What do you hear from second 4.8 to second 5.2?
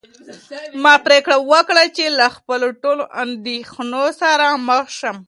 شم.